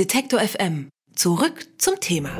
Detektor 0.00 0.40
FM. 0.40 0.88
Zurück 1.14 1.66
zum 1.76 2.00
Thema. 2.00 2.30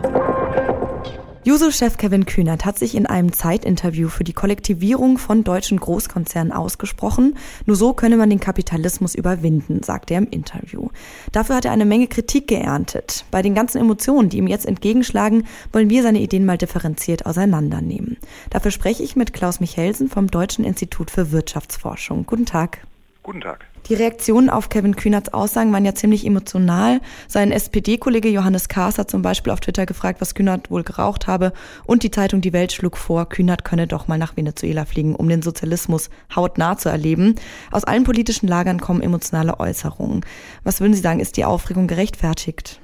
Juso-Chef 1.45 1.99
Kevin 1.99 2.25
Kühnert 2.25 2.65
hat 2.65 2.79
sich 2.79 2.95
in 2.95 3.05
einem 3.05 3.35
Zeitinterview 3.35 4.09
für 4.09 4.25
die 4.25 4.33
Kollektivierung 4.33 5.19
von 5.19 5.45
deutschen 5.45 5.79
Großkonzernen 5.79 6.55
ausgesprochen. 6.55 7.37
Nur 7.67 7.77
so 7.77 7.93
könne 7.93 8.17
man 8.17 8.31
den 8.31 8.41
Kapitalismus 8.41 9.15
überwinden, 9.15 9.83
sagt 9.83 10.11
er 10.11 10.17
im 10.17 10.29
Interview. 10.31 10.89
Dafür 11.33 11.57
hat 11.57 11.67
er 11.67 11.73
eine 11.73 11.85
Menge 11.85 12.07
Kritik 12.07 12.49
geerntet. 12.49 13.27
Bei 13.31 13.43
den 13.43 13.55
ganzen 13.55 13.77
Emotionen, 13.77 14.31
die 14.31 14.39
ihm 14.39 14.47
jetzt 14.47 14.65
entgegenschlagen, 14.65 15.47
wollen 15.71 15.91
wir 15.91 16.03
seine 16.03 16.21
Ideen 16.21 16.47
mal 16.47 16.57
differenziert 16.57 17.27
auseinandernehmen. 17.27 18.17
Dafür 18.49 18.71
spreche 18.71 19.03
ich 19.03 19.17
mit 19.17 19.35
Klaus 19.35 19.61
Michelsen 19.61 20.09
vom 20.09 20.29
Deutschen 20.29 20.65
Institut 20.65 21.11
für 21.11 21.31
Wirtschaftsforschung. 21.31 22.25
Guten 22.25 22.47
Tag. 22.47 22.87
Guten 23.31 23.43
Tag. 23.43 23.65
Die 23.89 23.95
Reaktionen 23.95 24.51
auf 24.51 24.71
Kevin 24.71 24.97
Kühnerts 24.97 25.33
Aussagen 25.33 25.73
waren 25.73 25.85
ja 25.85 25.95
ziemlich 25.95 26.27
emotional. 26.27 27.01
Sein 27.29 27.53
SPD-Kollege 27.53 28.29
Johannes 28.29 28.69
Kahrs 28.69 28.99
hat 28.99 29.09
zum 29.09 29.23
Beispiel 29.23 29.53
auf 29.53 29.61
Twitter 29.61 29.87
gefragt, 29.87 30.21
was 30.21 30.35
Kühnert 30.35 30.69
wohl 30.69 30.83
geraucht 30.83 31.29
habe. 31.29 31.53
Und 31.85 32.03
die 32.03 32.11
Zeitung 32.11 32.41
Die 32.41 32.53
Welt 32.53 32.73
schlug 32.73 32.97
vor, 32.97 33.29
Kühnert 33.29 33.65
könne 33.65 33.87
doch 33.87 34.09
mal 34.09 34.19
nach 34.19 34.37
Venezuela 34.37 34.85
fliegen, 34.85 35.15
um 35.15 35.29
den 35.29 35.43
Sozialismus 35.43 36.11
hautnah 36.35 36.77
zu 36.77 36.89
erleben. 36.89 37.37
Aus 37.71 37.85
allen 37.85 38.03
politischen 38.03 38.49
Lagern 38.49 38.81
kommen 38.81 39.01
emotionale 39.01 39.61
Äußerungen. 39.61 40.23
Was 40.65 40.81
würden 40.81 40.95
Sie 40.95 41.01
sagen, 41.01 41.21
ist 41.21 41.37
die 41.37 41.45
Aufregung 41.45 41.87
gerechtfertigt? 41.87 42.81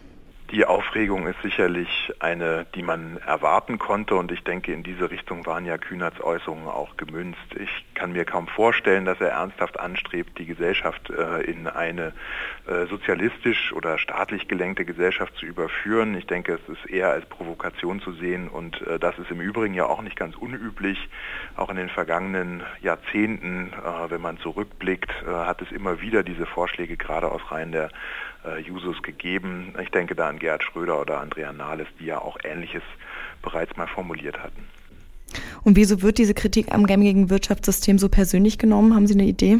Die 0.53 0.65
Aufregung 0.65 1.27
ist 1.27 1.43
sicherlich 1.43 2.13
eine, 2.21 2.67
die 2.77 2.83
man 2.85 3.17
erwarten 3.17 3.79
konnte 3.79 4.15
und 4.15 4.31
ich 4.31 4.45
denke, 4.45 4.73
in 4.73 4.85
diese 4.85 5.11
Richtung 5.11 5.45
waren 5.45 5.67
ja 5.67 5.77
Kühnerts 5.77 6.21
Äußerungen 6.21 6.69
auch 6.69 6.97
gemünzt. 6.97 7.41
Ich 7.59 7.85
kann 7.95 8.13
mir 8.13 8.25
kaum 8.25 8.47
vorstellen, 8.47 9.05
dass 9.05 9.21
er 9.21 9.31
ernsthaft 9.31 9.81
anstrebt, 9.81 10.39
die 10.39 10.47
Gesellschaft 10.47 11.11
äh, 11.11 11.41
in 11.41 11.67
eine 11.67 12.13
äh, 12.69 12.87
sozialistisch 12.87 13.73
oder 13.73 13.99
staatlich 13.99 14.47
gelenkte 14.47 14.85
Gesellschaft 14.85 15.35
zu 15.37 15.47
überführen. 15.47 16.17
Ich 16.17 16.27
denke, 16.29 16.53
es 16.53 16.69
ist 16.69 16.89
eher 16.89 17.11
als 17.11 17.27
Provokation 17.27 18.01
zu 18.01 18.13
sehen 18.13 18.47
und 18.47 18.81
äh, 18.83 19.01
das 19.01 19.19
ist 19.19 19.33
im 19.33 19.41
Übrigen 19.41 19.75
ja 19.75 19.87
auch 19.87 20.03
nicht 20.03 20.17
ganz 20.17 20.37
unüblich. 20.37 21.09
Auch 21.57 21.71
in 21.71 21.77
den 21.77 21.89
vergangenen 21.89 22.63
Jahrzehnten, 22.81 23.73
äh, 23.73 24.11
wenn 24.11 24.21
man 24.21 24.39
zurückblickt, 24.39 25.11
äh, 25.27 25.29
hat 25.29 25.61
es 25.61 25.73
immer 25.73 26.01
wieder 26.01 26.23
diese 26.23 26.47
Vorschläge 26.47 26.97
gerade 26.97 27.33
aus 27.33 27.43
Reihen 27.51 27.73
der 27.73 27.91
Jusos 28.59 29.03
gegeben. 29.03 29.75
Ich 29.83 29.91
denke 29.91 30.15
da 30.15 30.29
an 30.29 30.39
Gerhard 30.39 30.63
Schröder 30.63 31.01
oder 31.01 31.21
Andrea 31.21 31.53
Nahles, 31.53 31.89
die 31.99 32.07
ja 32.07 32.19
auch 32.19 32.39
Ähnliches 32.45 32.83
bereits 33.43 33.77
mal 33.77 33.87
formuliert 33.87 34.39
hatten. 34.43 34.65
Und 35.63 35.77
wieso 35.77 36.03
wird 36.03 36.19
diese 36.19 36.35
Kritik 36.35 36.73
am 36.73 36.87
gängigen 36.87 37.31
Wirtschaftssystem 37.31 37.99
so 37.99 38.09
persönlich 38.09 38.59
genommen? 38.59 38.95
Haben 38.95 39.07
Sie 39.07 39.15
eine 39.15 39.25
Idee? 39.25 39.59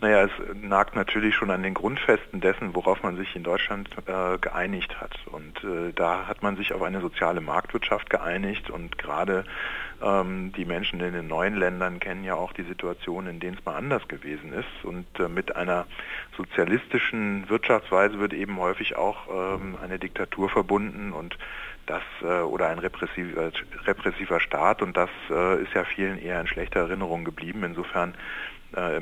Naja, 0.00 0.24
es 0.24 0.30
nagt 0.54 0.94
natürlich 0.94 1.34
schon 1.34 1.50
an 1.50 1.64
den 1.64 1.74
Grundfesten 1.74 2.40
dessen, 2.40 2.74
worauf 2.74 3.02
man 3.02 3.16
sich 3.16 3.34
in 3.34 3.42
Deutschland 3.42 3.88
äh, 4.06 4.38
geeinigt 4.38 5.00
hat. 5.00 5.12
Und 5.26 5.64
äh, 5.64 5.92
da 5.92 6.28
hat 6.28 6.42
man 6.42 6.56
sich 6.56 6.72
auf 6.72 6.82
eine 6.82 7.00
soziale 7.00 7.40
Marktwirtschaft 7.40 8.08
geeinigt 8.08 8.70
und 8.70 8.96
gerade 8.96 9.44
die 10.00 10.64
Menschen 10.64 11.00
in 11.00 11.12
den 11.12 11.26
neuen 11.26 11.56
Ländern 11.56 11.98
kennen 11.98 12.22
ja 12.22 12.34
auch 12.34 12.52
die 12.52 12.62
Situation, 12.62 13.26
in 13.26 13.40
denen 13.40 13.56
es 13.58 13.64
mal 13.64 13.74
anders 13.74 14.06
gewesen 14.06 14.52
ist. 14.52 14.84
Und 14.84 15.06
äh, 15.18 15.28
mit 15.28 15.56
einer 15.56 15.86
sozialistischen 16.36 17.48
Wirtschaftsweise 17.48 18.20
wird 18.20 18.32
eben 18.32 18.58
häufig 18.58 18.96
auch 18.96 19.26
ähm, 19.28 19.76
eine 19.82 19.98
Diktatur 19.98 20.50
verbunden 20.50 21.12
und 21.12 21.36
das 21.86 22.02
äh, 22.22 22.42
oder 22.42 22.68
ein 22.68 22.78
repressiver, 22.78 23.50
repressiver 23.86 24.38
Staat 24.38 24.82
und 24.82 24.96
das 24.96 25.10
äh, 25.30 25.62
ist 25.62 25.74
ja 25.74 25.82
vielen 25.84 26.18
eher 26.20 26.40
in 26.40 26.46
schlechter 26.46 26.80
Erinnerung 26.80 27.24
geblieben. 27.24 27.64
Insofern 27.64 28.14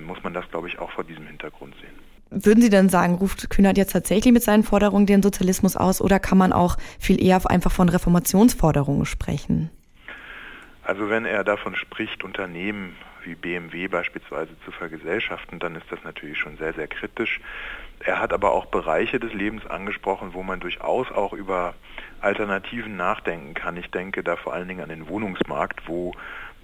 muss 0.07 0.23
man 0.23 0.33
das, 0.33 0.49
glaube 0.49 0.69
ich, 0.69 0.79
auch 0.79 0.93
vor 0.93 1.03
diesem 1.03 1.27
Hintergrund 1.27 1.75
sehen. 1.81 1.91
Würden 2.31 2.63
Sie 2.63 2.71
denn 2.71 2.89
sagen, 2.89 3.17
ruft 3.17 3.51
Kühnert 3.51 3.77
jetzt 3.77 3.93
tatsächlich 3.93 4.33
mit 4.33 4.45
seinen 4.45 4.63
Forderungen 4.63 5.07
den 5.07 5.25
Sozialismus 5.25 5.77
aus 5.77 6.01
oder 6.01 6.21
kann 6.21 6.39
man 6.39 6.53
auch 6.53 6.77
viel 7.01 7.21
eher 7.21 7.41
einfach 7.51 7.73
von 7.73 7.89
Reformationsforderungen 7.89 9.07
sprechen? 9.07 9.71
Also 10.87 11.11
wenn 11.11 11.25
er 11.25 11.43
davon 11.43 11.75
spricht, 11.75 12.23
Unternehmen 12.23 12.95
wie 13.25 13.35
BMW 13.35 13.89
beispielsweise 13.89 14.53
zu 14.65 14.71
vergesellschaften, 14.71 15.59
dann 15.59 15.75
ist 15.75 15.91
das 15.91 15.99
natürlich 16.05 16.39
schon 16.39 16.59
sehr, 16.59 16.75
sehr 16.75 16.87
kritisch. 16.87 17.41
Er 17.99 18.21
hat 18.21 18.33
aber 18.33 18.53
auch 18.53 18.67
Bereiche 18.67 19.19
des 19.19 19.33
Lebens 19.33 19.67
angesprochen, 19.67 20.33
wo 20.33 20.45
man 20.45 20.61
durchaus 20.61 21.11
auch 21.11 21.33
über 21.33 21.75
Alternativen 22.21 22.97
nachdenken 22.97 23.55
kann. 23.55 23.77
Ich 23.77 23.91
denke 23.91 24.23
da 24.23 24.37
vor 24.37 24.53
allen 24.53 24.69
Dingen 24.69 24.81
an 24.81 24.89
den 24.89 25.09
Wohnungsmarkt, 25.09 25.89
wo 25.89 26.13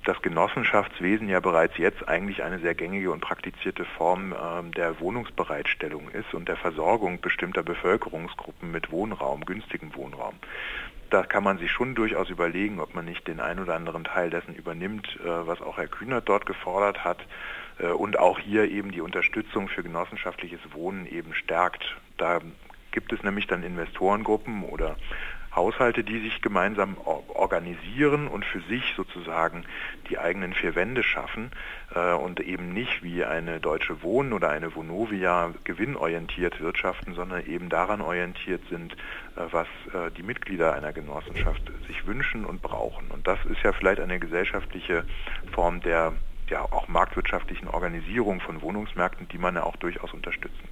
das 0.05 0.21
Genossenschaftswesen 0.23 1.29
ja 1.29 1.41
bereits 1.41 1.79
jetzt 1.79 2.09
eigentlich 2.09 2.43
eine 2.43 2.59
sehr 2.59 2.75
gängige 2.75 3.11
und 3.11 3.21
praktizierte 3.21 3.85
Form 3.85 4.33
äh, 4.33 4.37
der 4.75 5.01
Wohnungsbereitstellung 5.01 6.09
ist 6.11 6.35
und 6.35 6.49
der 6.49 6.57
Versorgung 6.57 7.21
bestimmter 7.21 7.63
Bevölkerungsgruppen 7.63 8.71
mit 8.71 8.91
Wohnraum, 8.91 9.45
günstigem 9.45 9.95
Wohnraum. 9.95 10.35
Da 11.11 11.23
kann 11.23 11.45
man 11.45 11.59
sich 11.59 11.71
schon 11.71 11.95
durchaus 11.95 12.31
überlegen, 12.31 12.81
ob 12.81 12.95
man 12.95 13.05
nicht 13.05 13.29
den 13.29 13.39
ein 13.39 13.61
oder 13.61 13.75
anderen 13.75 14.05
Teil 14.05 14.31
dessen 14.31 14.55
übernimmt, 14.55 15.19
äh, 15.23 15.47
was 15.47 15.61
auch 15.61 15.77
Herr 15.77 15.89
Kühnert 15.89 16.29
dort 16.29 16.47
gefordert 16.47 17.05
hat 17.05 17.19
äh, 17.79 17.87
und 17.89 18.19
auch 18.19 18.39
hier 18.39 18.71
eben 18.71 18.91
die 18.91 19.03
Unterstützung 19.03 19.69
für 19.69 19.83
genossenschaftliches 19.83 20.61
Wohnen 20.73 21.07
eben 21.07 21.35
stärkt. 21.35 21.97
Da 22.17 22.41
gibt 22.91 23.13
es 23.13 23.23
nämlich 23.23 23.47
dann 23.47 23.63
Investorengruppen 23.63 24.65
oder 24.65 24.97
Haushalte, 25.55 26.03
die 26.03 26.21
sich 26.21 26.41
gemeinsam 26.41 26.97
organisieren 26.99 28.29
und 28.29 28.45
für 28.45 28.61
sich 28.63 28.95
sozusagen 28.97 29.65
die 30.09 30.19
eigenen 30.19 30.55
vier 30.55 30.75
Wände 30.75 31.03
schaffen 31.03 31.51
äh, 31.95 32.13
und 32.13 32.41
eben 32.41 32.73
nicht 32.73 33.03
wie 33.03 33.25
eine 33.25 33.61
Deutsche 33.61 34.03
Wohnen 34.03 34.33
oder 34.33 34.51
eine 34.51 34.75
Vonovia 34.75 35.53
gewinnorientiert 35.65 36.61
wirtschaften, 36.61 37.15
sondern 37.15 37.47
eben 37.47 37.69
daran 37.69 38.01
orientiert 38.01 38.63
sind, 38.71 38.95
äh, 38.95 39.41
was 39.51 39.67
äh, 39.93 40.11
die 40.17 40.23
Mitglieder 40.23 40.75
einer 40.75 40.93
Genossenschaft 40.93 41.63
sich 41.87 42.07
wünschen 42.07 42.45
und 42.45 42.63
brauchen. 42.63 43.11
Und 43.11 43.27
das 43.27 43.39
ist 43.45 43.63
ja 43.63 43.73
vielleicht 43.73 44.01
eine 44.01 44.19
gesellschaftliche 44.19 45.05
Form 45.53 45.81
der 45.81 46.15
ja 46.49 46.63
auch 46.63 46.89
marktwirtschaftlichen 46.89 47.69
Organisierung 47.69 48.41
von 48.41 48.61
Wohnungsmärkten, 48.63 49.29
die 49.29 49.39
man 49.39 49.55
ja 49.55 49.65
auch 49.65 49.77
durchaus 49.77 50.13
unterstützen. 50.13 50.69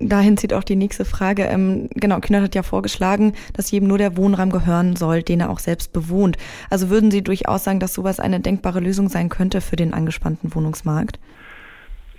Dahin 0.00 0.38
zieht 0.38 0.54
auch 0.54 0.64
die 0.64 0.76
nächste 0.76 1.04
Frage. 1.04 1.44
Ähm, 1.44 1.88
genau, 1.94 2.20
Kühnert 2.20 2.42
hat 2.42 2.54
ja 2.54 2.62
vorgeschlagen, 2.62 3.34
dass 3.52 3.70
jedem 3.70 3.88
nur 3.88 3.98
der 3.98 4.16
Wohnraum 4.16 4.50
gehören 4.50 4.96
soll, 4.96 5.22
den 5.22 5.40
er 5.40 5.50
auch 5.50 5.58
selbst 5.58 5.92
bewohnt. 5.92 6.38
Also 6.70 6.88
würden 6.88 7.10
Sie 7.10 7.22
durchaus 7.22 7.64
sagen, 7.64 7.80
dass 7.80 7.92
sowas 7.92 8.18
eine 8.18 8.40
denkbare 8.40 8.80
Lösung 8.80 9.10
sein 9.10 9.28
könnte 9.28 9.60
für 9.60 9.76
den 9.76 9.92
angespannten 9.92 10.54
Wohnungsmarkt? 10.54 11.18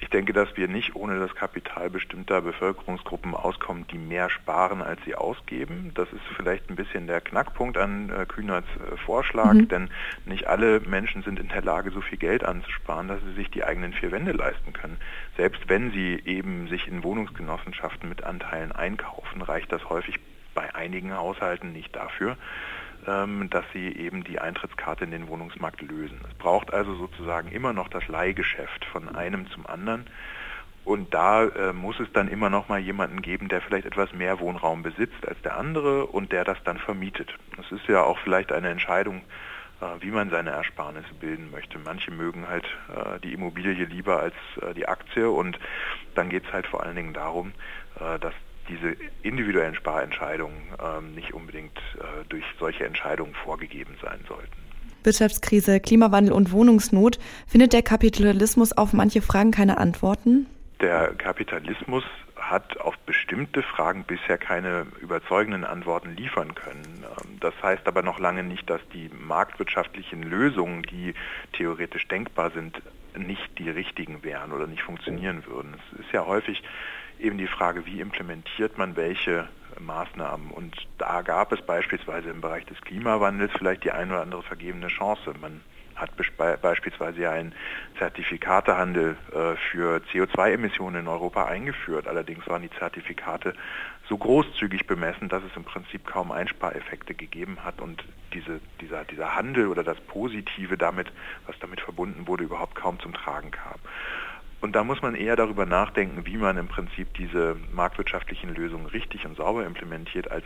Ich 0.02 0.10
denke, 0.10 0.34
dass 0.34 0.58
wir 0.58 0.68
nicht 0.68 0.96
ohne 0.96 1.20
das 1.20 1.34
Kapital 1.36 1.90
bestimmter 1.92 2.42
Bevölkerungsgruppen 2.42 3.36
auskommen, 3.36 3.86
die 3.88 4.00
mehr 4.00 4.32
sparen, 4.32 4.82
als 4.82 5.00
sie 5.06 5.16
ausgeben. 5.16 5.92
Das 5.94 6.12
ist 6.12 6.24
vielleicht 6.36 6.70
ein 6.70 6.76
bisschen 6.76 7.06
der 7.06 7.22
Knackpunkt 7.22 7.78
an 7.78 8.10
äh, 8.10 8.26
Kühnerts 8.26 8.68
äh, 8.78 8.98
Vorschlag, 8.98 9.54
mhm. 9.54 9.68
denn 9.68 9.90
nicht 10.26 10.48
alle 10.48 10.80
Menschen 10.82 11.22
sind 11.22 11.40
in 11.40 11.50
der 11.50 11.62
Lage, 11.62 11.92
so 11.92 12.02
viel 12.02 12.18
Geld 12.18 12.44
anzusparen, 12.44 13.08
dass 13.08 13.22
sie 13.22 13.34
sich 13.34 13.52
die 13.52 13.64
eigenen 13.64 13.94
vier 13.94 14.12
Wände 14.12 14.32
leisten 14.32 14.74
können. 14.74 14.98
Selbst 15.38 15.70
wenn 15.70 15.92
sie 15.92 16.20
eben 16.26 16.68
sich 16.68 16.88
in 16.88 17.04
Wohnungsgenossenschaften 17.04 18.10
mit 18.10 18.24
Anteilen 18.24 18.72
einkaufen, 18.72 19.44
reicht 19.44 19.72
das 19.72 19.88
häufig 19.88 20.20
bei 20.56 20.74
einigen 20.74 21.16
Haushalten 21.16 21.72
nicht 21.74 21.96
dafür, 21.96 22.38
dass 23.06 23.66
sie 23.74 23.88
eben 23.96 24.24
die 24.24 24.40
Eintrittskarte 24.40 25.06
in 25.06 25.12
den 25.12 25.28
Wohnungsmarkt 25.28 25.82
lösen. 25.82 26.20
Es 26.28 26.34
braucht 26.36 26.74
also 26.74 26.96
sozusagen 26.96 27.52
immer 27.52 27.74
noch 27.74 27.88
das 27.88 28.08
Leihgeschäft 28.08 28.86
von 28.86 29.16
einem 29.16 29.50
zum 29.50 29.66
anderen. 29.66 30.06
Und 30.84 31.14
da 31.14 31.46
äh, 31.46 31.74
muss 31.74 32.00
es 32.00 32.12
dann 32.12 32.28
immer 32.28 32.50
noch 32.50 32.68
mal 32.68 32.80
jemanden 32.80 33.22
geben, 33.22 33.50
der 33.50 33.62
vielleicht 33.62 33.86
etwas 33.86 34.14
mehr 34.14 34.40
Wohnraum 34.40 34.82
besitzt 34.82 35.28
als 35.28 35.40
der 35.44 35.56
andere 35.58 36.08
und 36.08 36.32
der 36.32 36.44
das 36.44 36.58
dann 36.64 36.80
vermietet. 36.80 37.34
Das 37.56 37.72
ist 37.72 37.88
ja 37.88 38.02
auch 38.04 38.18
vielleicht 38.20 38.52
eine 38.52 38.70
Entscheidung, 38.70 39.22
äh, 39.80 39.86
wie 40.00 40.10
man 40.10 40.32
seine 40.32 40.50
Ersparnisse 40.50 41.14
bilden 41.20 41.52
möchte. 41.52 41.78
Manche 41.78 42.10
mögen 42.10 42.48
halt 42.48 42.66
äh, 42.90 43.20
die 43.20 43.34
Immobilie 43.34 43.86
lieber 43.86 44.20
als 44.20 44.34
äh, 44.62 44.74
die 44.74 44.88
Aktie 44.88 45.30
und 45.30 45.60
dann 46.16 46.30
geht 46.30 46.46
es 46.48 46.52
halt 46.52 46.66
vor 46.66 46.84
allen 46.84 46.96
Dingen 46.96 47.14
darum, 47.14 47.52
äh, 48.00 48.18
dass 48.18 48.34
diese 48.72 48.96
individuellen 49.22 49.76
Sparentscheidungen 49.76 50.58
ähm, 50.82 51.14
nicht 51.14 51.34
unbedingt 51.34 51.78
äh, 52.00 52.24
durch 52.30 52.44
solche 52.60 52.86
Entscheidungen 52.86 53.34
vorgegeben 53.36 53.96
sein 54.02 54.20
sollten. 54.28 54.52
Wirtschaftskrise, 55.04 55.80
Klimawandel 55.80 56.34
und 56.34 56.52
Wohnungsnot. 56.52 57.20
Findet 57.48 57.74
der 57.74 57.82
Kapitalismus 57.82 58.72
auf 58.72 58.94
manche 58.94 59.22
Fragen 59.22 59.52
keine 59.52 59.78
Antworten? 59.78 60.46
Der 60.80 61.14
Kapitalismus 61.16 62.04
hat 62.36 62.78
auf 62.80 62.98
bestimmte 63.00 63.62
Fragen 63.64 64.04
bisher 64.04 64.38
keine 64.38 64.86
überzeugenden 65.00 65.64
Antworten 65.64 66.16
liefern 66.16 66.56
können. 66.56 67.04
Ähm, 67.04 67.38
das 67.40 67.54
heißt 67.62 67.88
aber 67.88 68.04
noch 68.04 68.20
lange 68.20 68.44
nicht, 68.44 68.70
dass 68.70 68.82
die 68.94 69.10
marktwirtschaftlichen 69.10 70.24
Lösungen, 70.24 70.84
die 70.84 71.14
theoretisch 71.54 72.08
denkbar 72.08 72.52
sind, 72.52 72.82
nicht 73.18 73.58
die 73.58 73.70
richtigen 73.70 74.24
wären 74.24 74.52
oder 74.52 74.68
nicht 74.68 74.84
funktionieren 74.84 75.46
würden. 75.46 75.76
Es 75.94 76.00
ist 76.06 76.12
ja 76.12 76.26
häufig 76.26 76.64
eben 77.20 77.38
die 77.38 77.48
Frage, 77.48 77.86
wie 77.86 78.00
implementiert 78.00 78.78
man 78.78 78.96
welche 78.96 79.48
Maßnahmen. 79.80 80.52
Und 80.52 80.76
da 80.98 81.22
gab 81.22 81.52
es 81.52 81.62
beispielsweise 81.62 82.30
im 82.30 82.42
Bereich 82.42 82.66
des 82.66 82.82
Klimawandels 82.82 83.52
vielleicht 83.58 83.84
die 83.84 83.92
eine 83.92 84.14
oder 84.14 84.22
andere 84.22 84.44
vergebene 84.44 84.88
Chance. 84.88 85.34
Man 85.40 85.62
hat 86.02 86.12
beispielsweise 86.62 87.30
ein 87.30 87.54
Zertifikatehandel 88.00 89.16
äh, 89.32 89.56
für 89.72 90.02
CO2-Emissionen 90.12 91.02
in 91.02 91.08
Europa 91.08 91.46
eingeführt. 91.46 92.08
Allerdings 92.08 92.48
waren 92.48 92.64
die 92.64 92.72
Zertifikate 92.72 93.54
so 94.10 94.18
großzügig 94.18 94.88
bemessen, 94.88 95.30
dass 95.30 95.44
es 95.44 95.56
im 95.56 95.64
Prinzip 95.64 96.06
kaum 96.06 96.32
Einspareffekte 96.32 97.14
gegeben 97.14 97.64
hat 97.64 97.80
und 97.80 98.04
diese, 98.34 98.60
dieser, 98.82 99.06
dieser 99.06 99.36
Handel 99.36 99.68
oder 99.68 99.84
das 99.84 100.00
Positive 100.02 100.78
damit, 100.78 101.12
was 101.46 101.58
damit 101.60 101.80
verbunden 101.80 102.28
wurde, 102.28 102.44
überhaupt 102.44 102.76
kaum 102.76 103.00
zum 103.00 103.14
Tragen 103.14 103.52
kam. 103.52 103.80
Und 104.62 104.76
da 104.76 104.84
muss 104.84 105.02
man 105.02 105.16
eher 105.16 105.36
darüber 105.36 105.66
nachdenken, 105.66 106.26
wie 106.26 106.38
man 106.38 106.58
im 106.58 106.68
Prinzip 106.68 107.14
diese 107.16 107.56
marktwirtschaftlichen 107.72 108.54
Lösungen 108.54 108.86
richtig 108.86 109.26
und 109.26 109.36
sauber 109.36 109.66
implementiert, 109.66 110.30
als 110.30 110.46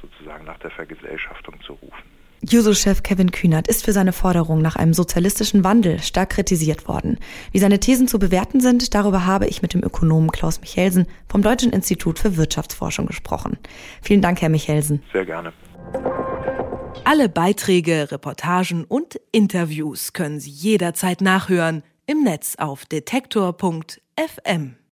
sozusagen 0.00 0.44
nach 0.44 0.58
der 0.58 0.70
Vergesellschaftung 0.70 1.60
zu 1.62 1.72
rufen. 1.72 2.25
Juso-Chef 2.48 3.02
Kevin 3.02 3.32
Kühnert 3.32 3.66
ist 3.66 3.84
für 3.84 3.92
seine 3.92 4.12
Forderung 4.12 4.62
nach 4.62 4.76
einem 4.76 4.94
sozialistischen 4.94 5.64
Wandel 5.64 6.00
stark 6.00 6.30
kritisiert 6.30 6.86
worden. 6.86 7.18
Wie 7.50 7.58
seine 7.58 7.80
Thesen 7.80 8.06
zu 8.06 8.20
bewerten 8.20 8.60
sind, 8.60 8.94
darüber 8.94 9.26
habe 9.26 9.48
ich 9.48 9.62
mit 9.62 9.74
dem 9.74 9.82
Ökonomen 9.82 10.30
Klaus 10.30 10.60
Michelsen 10.60 11.06
vom 11.28 11.42
Deutschen 11.42 11.72
Institut 11.72 12.20
für 12.20 12.36
Wirtschaftsforschung 12.36 13.06
gesprochen. 13.06 13.58
Vielen 14.00 14.22
Dank, 14.22 14.40
Herr 14.42 14.48
Michelsen. 14.48 15.02
Sehr 15.12 15.26
gerne. 15.26 15.52
Alle 17.04 17.28
Beiträge, 17.28 18.12
Reportagen 18.12 18.84
und 18.84 19.20
Interviews 19.32 20.12
können 20.12 20.38
Sie 20.38 20.50
jederzeit 20.50 21.20
nachhören 21.20 21.82
im 22.06 22.22
Netz 22.22 22.54
auf 22.58 22.86
detektor.fm. 22.86 24.76